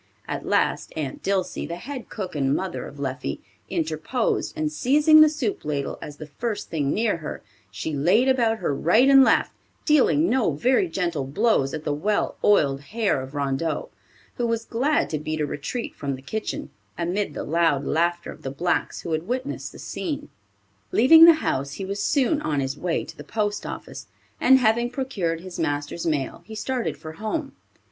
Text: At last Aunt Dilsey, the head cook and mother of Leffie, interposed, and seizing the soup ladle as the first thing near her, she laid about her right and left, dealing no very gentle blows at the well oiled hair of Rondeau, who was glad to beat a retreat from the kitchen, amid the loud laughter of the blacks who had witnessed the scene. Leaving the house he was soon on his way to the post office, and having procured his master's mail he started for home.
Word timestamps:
At 0.27 0.47
last 0.47 0.91
Aunt 0.97 1.21
Dilsey, 1.21 1.67
the 1.67 1.75
head 1.75 2.09
cook 2.09 2.35
and 2.35 2.55
mother 2.55 2.87
of 2.87 2.97
Leffie, 2.97 3.39
interposed, 3.69 4.51
and 4.57 4.71
seizing 4.71 5.21
the 5.21 5.29
soup 5.29 5.63
ladle 5.63 5.99
as 6.01 6.17
the 6.17 6.25
first 6.25 6.71
thing 6.71 6.89
near 6.91 7.17
her, 7.17 7.43
she 7.69 7.93
laid 7.93 8.27
about 8.27 8.57
her 8.57 8.73
right 8.73 9.07
and 9.07 9.23
left, 9.23 9.51
dealing 9.85 10.27
no 10.27 10.53
very 10.53 10.87
gentle 10.87 11.23
blows 11.27 11.71
at 11.71 11.83
the 11.83 11.93
well 11.93 12.35
oiled 12.43 12.81
hair 12.81 13.21
of 13.21 13.35
Rondeau, 13.35 13.89
who 14.37 14.47
was 14.47 14.65
glad 14.65 15.07
to 15.11 15.19
beat 15.19 15.39
a 15.39 15.45
retreat 15.45 15.93
from 15.93 16.15
the 16.15 16.23
kitchen, 16.23 16.71
amid 16.97 17.35
the 17.35 17.43
loud 17.43 17.85
laughter 17.85 18.31
of 18.31 18.41
the 18.41 18.49
blacks 18.49 19.01
who 19.01 19.11
had 19.11 19.27
witnessed 19.27 19.71
the 19.71 19.77
scene. 19.77 20.29
Leaving 20.91 21.25
the 21.25 21.35
house 21.45 21.73
he 21.73 21.85
was 21.85 22.01
soon 22.01 22.41
on 22.41 22.59
his 22.59 22.75
way 22.75 23.03
to 23.03 23.15
the 23.15 23.23
post 23.23 23.67
office, 23.67 24.07
and 24.39 24.57
having 24.57 24.89
procured 24.89 25.41
his 25.41 25.59
master's 25.59 26.07
mail 26.07 26.41
he 26.47 26.55
started 26.55 26.97
for 26.97 27.11
home. 27.11 27.51